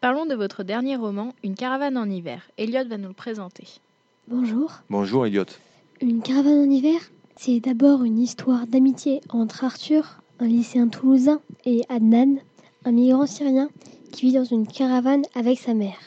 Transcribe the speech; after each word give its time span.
Parlons 0.00 0.24
de 0.24 0.34
votre 0.34 0.62
dernier 0.62 0.96
roman, 0.96 1.34
Une 1.44 1.54
caravane 1.54 1.98
en 1.98 2.08
hiver. 2.08 2.48
Elliot 2.56 2.88
va 2.88 2.96
nous 2.96 3.08
le 3.08 3.14
présenter. 3.14 3.66
Bonjour. 4.28 4.80
Bonjour 4.88 5.26
Elliot. 5.26 5.44
Une 6.00 6.22
caravane 6.22 6.60
en 6.60 6.70
hiver, 6.70 6.98
c'est 7.36 7.60
d'abord 7.60 8.04
une 8.04 8.18
histoire 8.18 8.66
d'amitié 8.66 9.20
entre 9.28 9.62
Arthur, 9.62 10.22
un 10.38 10.46
lycéen 10.46 10.88
toulousain, 10.88 11.42
et 11.66 11.82
Adnan, 11.90 12.38
un 12.86 12.92
migrant 12.92 13.26
syrien 13.26 13.68
qui 14.10 14.22
vit 14.22 14.32
dans 14.32 14.44
une 14.44 14.66
caravane 14.66 15.24
avec 15.34 15.58
sa 15.58 15.74
mère. 15.74 15.98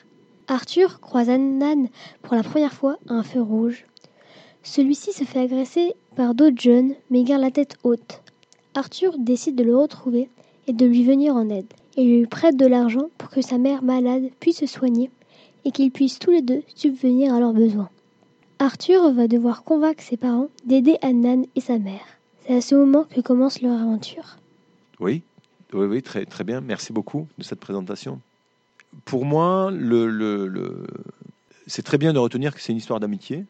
Arthur 0.48 1.00
croise 1.00 1.30
Adnan 1.30 1.88
pour 2.24 2.34
la 2.34 2.42
première 2.42 2.74
fois 2.74 2.98
à 3.10 3.14
un 3.14 3.24
feu 3.24 3.44
rouge. 3.44 3.86
Celui-ci 4.64 5.14
se 5.14 5.24
fait 5.24 5.42
agresser 5.42 5.94
par 6.16 6.34
d'autres 6.34 6.60
jeunes, 6.60 6.96
mais 7.12 7.24
garde 7.24 7.44
la 7.44 7.52
tête 7.52 7.78
haute. 7.84 8.24
Arthur 8.74 9.20
décide 9.20 9.56
de 9.56 9.64
le 9.64 9.78
retrouver 9.78 10.30
et 10.66 10.74
de 10.74 10.88
lui 10.88 11.04
venir 11.04 11.36
en 11.36 11.48
aide, 11.50 11.72
et 11.96 12.04
lui 12.04 12.26
prête 12.26 12.58
de 12.58 12.66
l'argent 12.66 13.10
pour 13.18 13.30
que 13.30 13.42
sa 13.42 13.58
mère 13.58 13.84
malade 13.84 14.30
puisse 14.40 14.60
se 14.60 14.66
soigner 14.66 15.10
et 15.66 15.72
qu'ils 15.72 15.92
puissent 15.92 16.20
tous 16.20 16.32
les 16.32 16.42
deux 16.42 16.64
subvenir 16.76 17.34
à 17.34 17.40
leurs 17.40 17.54
besoins. 17.54 17.90
Arthur 18.60 19.12
va 19.14 19.28
devoir 19.28 19.64
convaincre 19.64 20.04
ses 20.04 20.18
parents 20.18 20.50
d'aider 20.66 20.98
Adnan 21.02 21.44
et 21.56 21.62
sa 21.62 21.80
mère. 21.80 22.06
C'est 22.46 22.56
à 22.56 22.62
ce 22.62 22.76
moment 22.76 23.06
que 23.06 23.22
commence 23.22 23.62
leur 23.62 23.80
aventure. 23.80 24.38
Oui, 25.00 25.22
oui, 25.74 25.86
oui, 25.86 26.02
très, 26.02 26.26
très 26.26 26.44
bien. 26.44 26.62
Merci 26.62 26.94
beaucoup 26.94 27.28
de 27.38 27.44
cette 27.44 27.60
présentation. 27.60 28.20
Pour 29.06 29.26
moi, 29.26 29.72
c'est 31.68 31.84
très 31.84 31.98
bien 31.98 32.14
de 32.14 32.20
retenir 32.20 32.54
que 32.54 32.62
c'est 32.62 32.72
une 32.72 32.78
histoire 32.78 33.00
d'amitié. 33.00 33.46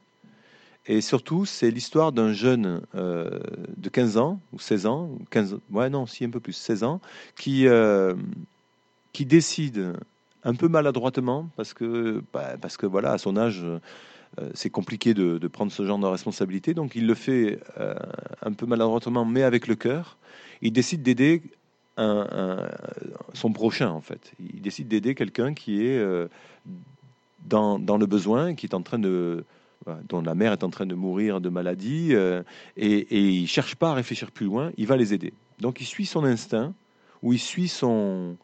Et 0.85 0.99
surtout, 0.99 1.45
c'est 1.45 1.71
l'histoire 1.71 2.11
d'un 2.11 2.33
jeune 2.33 2.81
euh, 2.95 3.39
de 3.77 3.89
15 3.89 4.17
ans, 4.17 4.39
ou 4.51 4.59
16 4.59 4.85
ans, 4.85 5.11
15, 5.29 5.59
ouais, 5.71 5.89
non, 5.89 6.05
si 6.05 6.25
un 6.25 6.29
peu 6.29 6.41
plus, 6.41 6.53
16 6.53 6.83
ans, 6.83 6.99
qui, 7.37 7.67
euh, 7.67 8.13
qui 9.13 9.25
décide 9.25 9.93
un 10.43 10.55
peu 10.55 10.67
maladroitement, 10.67 11.47
parce 11.55 11.73
que, 11.73 12.21
bah, 12.33 12.55
parce 12.59 12.75
que 12.75 12.85
voilà, 12.85 13.13
à 13.13 13.17
son 13.17 13.37
âge, 13.37 13.63
euh, 13.63 14.49
c'est 14.53 14.69
compliqué 14.69 15.13
de, 15.13 15.37
de, 15.37 15.47
prendre 15.47 15.71
ce 15.71 15.85
genre 15.85 15.99
de 15.99 16.05
responsabilité, 16.05 16.73
donc 16.73 16.95
il 16.95 17.07
le 17.07 17.15
fait 17.15 17.59
un 18.41 18.51
peu 18.51 18.65
maladroitement, 18.65 19.23
mais 19.23 19.43
avec 19.43 19.67
le 19.67 19.75
cœur. 19.75 20.17
Il 20.61 20.73
décide 20.73 21.01
d'aider 21.01 21.41
son 21.97 23.53
prochain, 23.53 23.89
en 23.89 24.01
fait. 24.01 24.33
Il 24.39 24.61
décide 24.61 24.87
d'aider 24.87 25.15
quelqu'un 25.15 25.53
qui 25.53 25.85
est 25.85 26.03
dans, 27.45 27.77
dans, 27.79 27.97
le 27.97 28.05
besoin, 28.05 28.55
qui 28.55 28.65
est 28.65 28.73
en 28.73 28.81
train 28.81 28.97
de 28.97 29.45
dont 30.09 30.21
la 30.21 30.35
mère 30.35 30.53
est 30.53 30.63
en 30.63 30.69
train 30.69 30.85
de 30.85 30.95
mourir 30.95 31.41
de 31.41 31.49
maladie, 31.49 32.09
euh, 32.11 32.43
et, 32.77 32.93
et, 32.93 33.29
il 33.29 33.47
cherche 33.47 33.75
pas 33.75 33.91
à 33.91 33.93
réfléchir 33.93 34.31
plus 34.31 34.45
loin, 34.45 34.71
il 34.77 34.87
va 34.87 34.97
les 34.97 35.13
aider. 35.13 35.33
Donc 35.59 35.81
il 35.81 35.85
suit 35.85 36.05
son 36.05 36.23
instinct, 36.23 36.73
ou 37.21 37.33
il 37.33 37.39
suit 37.39 37.67
son, 37.67 38.37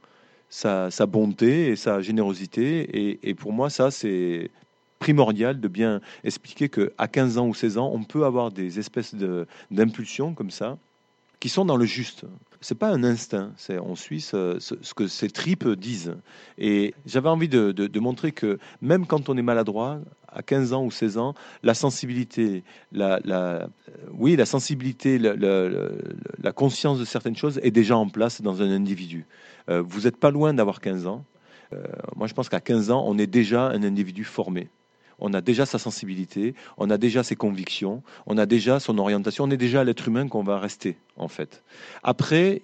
sa, 0.49 0.91
sa 0.91 1.05
bonté 1.05 1.69
et 1.69 1.75
sa 1.75 2.01
générosité, 2.01 2.79
et, 2.81 3.29
et 3.29 3.33
pour 3.33 3.53
moi 3.53 3.69
ça 3.69 3.91
c'est 3.91 4.51
primordial 4.99 5.59
de 5.59 5.67
bien 5.67 6.01
expliquer 6.23 6.69
que 6.69 6.93
à 6.97 7.07
15 7.07 7.37
ans 7.37 7.47
ou 7.47 7.53
16 7.53 7.77
ans, 7.77 7.91
on 7.93 8.03
peut 8.03 8.25
avoir 8.25 8.51
des 8.51 8.79
espèces 8.79 9.15
d'impulsions 9.71 10.33
comme 10.33 10.51
ça, 10.51 10.77
qui 11.39 11.49
sont 11.49 11.65
dans 11.65 11.77
le 11.77 11.85
juste. 11.85 12.25
C'est 12.61 12.77
pas 12.77 12.89
un 12.89 13.03
instinct, 13.05 13.53
c'est 13.55 13.79
on 13.79 13.95
suit 13.95 14.19
ce, 14.19 14.57
que 14.93 15.07
ces 15.07 15.29
tripes 15.29 15.67
disent. 15.69 16.15
Et 16.57 16.93
j'avais 17.05 17.29
envie 17.29 17.47
de, 17.47 17.99
montrer 17.99 18.33
que 18.33 18.59
même 18.81 19.05
quand 19.05 19.29
on 19.29 19.37
est 19.37 19.41
maladroit, 19.41 19.99
à 20.27 20.43
15 20.43 20.73
ans 20.73 20.83
ou 20.83 20.91
16 20.91 21.17
ans, 21.17 21.33
la 21.63 21.73
sensibilité, 21.73 22.63
la, 22.91 23.19
la 23.23 23.69
oui, 24.11 24.35
la 24.35 24.45
sensibilité, 24.45 25.17
la, 25.17 26.51
conscience 26.51 26.99
de 26.99 27.05
certaines 27.05 27.37
choses 27.37 27.59
est 27.63 27.71
déjà 27.71 27.95
en 27.95 28.09
place 28.09 28.41
dans 28.41 28.61
un 28.61 28.69
individu. 28.69 29.25
Euh, 29.69 29.81
vous 29.81 30.01
n'êtes 30.01 30.17
pas 30.17 30.31
loin 30.31 30.53
d'avoir 30.53 30.81
15 30.81 31.07
ans. 31.07 31.23
Euh, 31.71 31.83
moi, 32.15 32.27
je 32.27 32.33
pense 32.33 32.49
qu'à 32.49 32.59
15 32.59 32.91
ans, 32.91 33.03
on 33.07 33.17
est 33.17 33.27
déjà 33.27 33.67
un 33.67 33.83
individu 33.83 34.25
formé 34.25 34.69
on 35.19 35.33
a 35.33 35.41
déjà 35.41 35.65
sa 35.65 35.79
sensibilité, 35.79 36.55
on 36.77 36.89
a 36.89 36.97
déjà 36.97 37.23
ses 37.23 37.35
convictions, 37.35 38.03
on 38.25 38.37
a 38.37 38.45
déjà 38.45 38.79
son 38.79 38.97
orientation, 38.97 39.45
on 39.45 39.51
est 39.51 39.57
déjà 39.57 39.83
l'être 39.83 40.07
humain 40.07 40.27
qu'on 40.27 40.43
va 40.43 40.59
rester, 40.59 40.97
en 41.17 41.27
fait. 41.27 41.63
Après, 42.03 42.61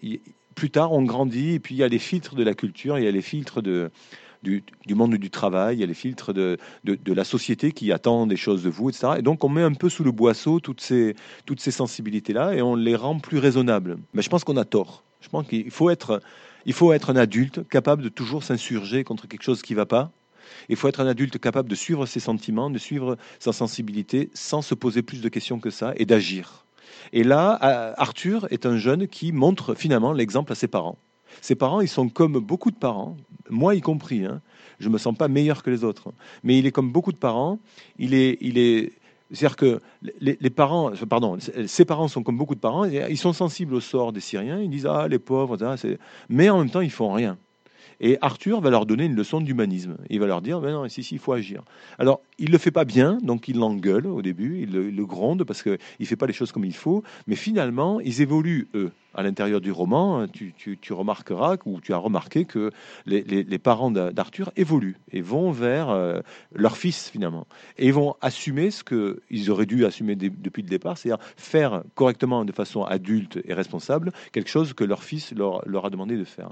plus 0.55 0.69
tard, 0.69 0.93
on 0.93 1.03
grandit, 1.03 1.53
et 1.53 1.59
puis 1.59 1.75
il 1.75 1.77
y 1.79 1.83
a 1.83 1.87
les 1.87 1.99
filtres 1.99 2.35
de 2.35 2.43
la 2.43 2.53
culture, 2.53 2.97
il 2.97 3.05
y 3.05 3.07
a 3.07 3.11
les 3.11 3.21
filtres 3.21 3.61
du, 3.61 4.95
monde 4.95 5.15
du 5.15 5.29
travail, 5.29 5.77
il 5.77 5.79
y 5.81 5.83
a 5.83 5.87
les 5.87 5.93
filtres 5.93 6.33
de, 6.33 6.57
la 7.05 7.23
société 7.23 7.71
qui 7.71 7.91
attend 7.91 8.25
des 8.25 8.37
choses 8.37 8.63
de 8.63 8.69
vous, 8.69 8.89
etc. 8.89 9.13
Et 9.17 9.21
donc, 9.21 9.43
on 9.43 9.49
met 9.49 9.63
un 9.63 9.73
peu 9.73 9.89
sous 9.89 10.03
le 10.03 10.11
boisseau 10.11 10.59
toutes 10.59 10.81
ces, 10.81 11.15
sensibilités-là 11.57 12.55
et 12.55 12.61
on 12.61 12.75
les 12.75 12.95
rend 12.95 13.19
plus 13.19 13.37
raisonnables. 13.37 13.97
Mais 14.13 14.21
je 14.21 14.29
pense 14.29 14.43
qu'on 14.43 14.57
a 14.57 14.65
tort. 14.65 15.03
Je 15.21 15.29
pense 15.29 15.47
qu'il 15.47 15.71
faut 15.71 15.89
être, 15.89 16.21
faut 16.71 16.93
être 16.93 17.09
un 17.09 17.15
adulte 17.15 17.67
capable 17.67 18.03
de 18.03 18.09
toujours 18.09 18.43
s'insurger 18.43 19.03
contre 19.03 19.27
quelque 19.27 19.43
chose 19.43 19.61
qui 19.61 19.73
ne 19.73 19.77
va 19.77 19.85
pas 19.85 20.11
il 20.69 20.75
faut 20.75 20.87
être 20.87 20.99
un 20.99 21.07
adulte 21.07 21.37
capable 21.39 21.69
de 21.69 21.75
suivre 21.75 22.05
ses 22.05 22.19
sentiments, 22.19 22.69
de 22.69 22.77
suivre 22.77 23.17
sa 23.39 23.53
sensibilité 23.53 24.29
sans 24.33 24.61
se 24.61 24.75
poser 24.75 25.01
plus 25.01 25.21
de 25.21 25.29
questions 25.29 25.59
que 25.59 25.69
ça 25.69 25.93
et 25.97 26.05
d'agir. 26.05 26.65
Et 27.13 27.23
là, 27.23 27.93
Arthur 27.97 28.47
est 28.51 28.65
un 28.65 28.77
jeune 28.77 29.07
qui 29.07 29.31
montre 29.31 29.75
finalement 29.75 30.13
l'exemple 30.13 30.51
à 30.51 30.55
ses 30.55 30.67
parents. 30.67 30.97
Ses 31.41 31.55
parents, 31.55 31.81
ils 31.81 31.87
sont 31.87 32.09
comme 32.09 32.39
beaucoup 32.39 32.71
de 32.71 32.77
parents, 32.77 33.17
moi 33.49 33.75
y 33.75 33.81
compris. 33.81 34.25
Hein. 34.25 34.41
Je 34.79 34.89
me 34.89 34.97
sens 34.97 35.15
pas 35.15 35.27
meilleur 35.27 35.63
que 35.63 35.69
les 35.69 35.83
autres, 35.83 36.13
mais 36.43 36.57
il 36.57 36.65
est 36.65 36.71
comme 36.71 36.91
beaucoup 36.91 37.11
de 37.11 37.17
parents. 37.17 37.59
Il 37.97 38.13
est, 38.13 38.37
il 38.41 38.57
est, 38.57 38.93
c'est-à-dire 39.31 39.55
que 39.55 39.81
les, 40.19 40.49
parents, 40.49 40.91
pardon, 41.09 41.37
ses 41.67 41.85
parents 41.85 42.07
sont 42.07 42.23
comme 42.23 42.37
beaucoup 42.37 42.55
de 42.55 42.59
parents. 42.59 42.85
Ils 42.85 43.17
sont 43.17 43.33
sensibles 43.33 43.73
au 43.73 43.79
sort 43.79 44.13
des 44.13 44.21
Syriens. 44.21 44.59
Ils 44.59 44.69
disent 44.69 44.87
ah 44.87 45.07
les 45.07 45.19
pauvres, 45.19 45.57
mais 46.29 46.49
en 46.49 46.59
même 46.59 46.69
temps 46.69 46.81
ils 46.81 46.91
font 46.91 47.11
rien. 47.11 47.37
Et 47.99 48.17
Arthur 48.21 48.61
va 48.61 48.69
leur 48.69 48.85
donner 48.85 49.05
une 49.05 49.15
leçon 49.15 49.41
d'humanisme. 49.41 49.97
Il 50.09 50.19
va 50.19 50.27
leur 50.27 50.41
dire, 50.41 50.59
ben 50.59 50.71
non, 50.71 50.85
ici, 50.85 51.07
il 51.11 51.19
faut 51.19 51.33
agir. 51.33 51.63
Alors, 51.99 52.21
il 52.37 52.51
le 52.51 52.57
fait 52.57 52.71
pas 52.71 52.85
bien, 52.85 53.17
donc 53.21 53.47
il 53.47 53.57
l'engueule 53.57 54.07
au 54.07 54.21
début, 54.21 54.61
il 54.63 54.71
le, 54.71 54.89
il 54.89 55.01
gronde 55.03 55.43
parce 55.43 55.63
qu'il 55.63 55.77
ne 55.99 56.05
fait 56.05 56.15
pas 56.15 56.27
les 56.27 56.33
choses 56.33 56.51
comme 56.51 56.65
il 56.65 56.75
faut. 56.75 57.03
Mais 57.27 57.35
finalement, 57.35 57.99
ils 57.99 58.21
évoluent, 58.21 58.67
eux. 58.73 58.91
À 59.17 59.23
l'intérieur 59.23 59.61
du 59.61 59.71
roman, 59.71 60.27
tu, 60.27 60.53
tu, 60.57 60.77
tu, 60.77 60.91
remarqueras, 60.91 61.55
ou 61.65 61.79
tu 61.79 61.93
as 61.93 61.97
remarqué 61.97 62.43
que 62.43 62.71
les, 63.05 63.21
les, 63.23 63.59
parents 63.59 63.89
d'Arthur 63.89 64.51
évoluent 64.57 64.97
et 65.13 65.21
vont 65.21 65.51
vers 65.51 65.89
euh, 65.89 66.19
leur 66.53 66.75
fils, 66.75 67.09
finalement. 67.09 67.47
Et 67.77 67.85
ils 67.85 67.93
vont 67.93 68.15
assumer 68.19 68.71
ce 68.71 68.83
qu'ils 68.83 69.51
auraient 69.51 69.65
dû 69.65 69.85
assumer 69.85 70.17
depuis 70.17 70.63
le 70.63 70.67
départ, 70.67 70.97
c'est-à-dire 70.97 71.23
faire 71.37 71.83
correctement, 71.93 72.43
de 72.43 72.51
façon 72.51 72.83
adulte 72.83 73.39
et 73.45 73.53
responsable, 73.53 74.11
quelque 74.33 74.49
chose 74.49 74.73
que 74.73 74.83
leur 74.83 75.01
fils 75.01 75.33
leur, 75.33 75.65
leur 75.65 75.85
a 75.85 75.89
demandé 75.89 76.17
de 76.17 76.25
faire. 76.25 76.51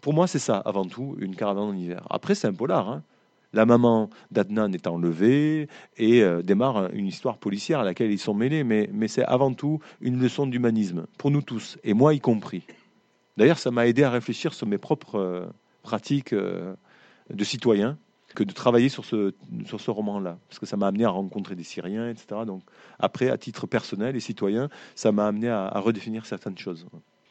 Pour 0.00 0.14
moi, 0.14 0.26
c'est 0.26 0.38
ça, 0.38 0.58
avant 0.58 0.84
tout, 0.84 1.16
une 1.18 1.34
caravane 1.34 1.64
en 1.64 1.74
hiver. 1.74 2.06
Après, 2.10 2.34
c'est 2.34 2.46
un 2.46 2.52
polar. 2.52 2.88
Hein. 2.88 3.02
La 3.52 3.64
maman 3.64 4.10
d'Adnan 4.30 4.72
est 4.72 4.86
enlevée 4.86 5.68
et 5.96 6.22
euh, 6.22 6.42
démarre 6.42 6.90
une 6.92 7.06
histoire 7.06 7.38
policière 7.38 7.80
à 7.80 7.84
laquelle 7.84 8.10
ils 8.10 8.18
sont 8.18 8.34
mêlés, 8.34 8.62
mais, 8.62 9.08
c'est 9.08 9.24
avant 9.24 9.54
tout 9.54 9.80
une 10.00 10.20
leçon 10.20 10.46
d'humanisme, 10.46 11.06
pour 11.16 11.30
nous 11.30 11.40
tous, 11.40 11.78
et 11.82 11.94
moi 11.94 12.12
y 12.12 12.20
compris. 12.20 12.62
D'ailleurs, 13.38 13.58
ça 13.58 13.70
m'a 13.70 13.86
aidé 13.86 14.02
à 14.02 14.10
réfléchir 14.10 14.52
sur 14.52 14.66
mes 14.66 14.76
propres 14.76 15.18
euh, 15.18 15.46
pratiques 15.82 16.34
euh, 16.34 16.74
de 17.30 17.44
citoyen 17.44 17.96
que 18.34 18.44
de 18.44 18.52
travailler 18.52 18.90
sur 18.90 19.06
ce, 19.06 19.32
sur 19.64 19.80
ce 19.80 19.90
roman-là, 19.90 20.38
parce 20.48 20.58
que 20.58 20.66
ça 20.66 20.76
m'a 20.76 20.88
amené 20.88 21.04
à 21.04 21.10
rencontrer 21.10 21.54
des 21.54 21.64
Syriens, 21.64 22.10
etc. 22.10 22.42
Donc, 22.46 22.62
après, 22.98 23.30
à 23.30 23.38
titre 23.38 23.66
personnel 23.66 24.14
et 24.14 24.20
citoyen, 24.20 24.68
ça 24.94 25.10
m'a 25.12 25.26
amené 25.26 25.48
à 25.48 25.80
redéfinir 25.80 26.26
certaines 26.26 26.58
choses. 26.58 26.86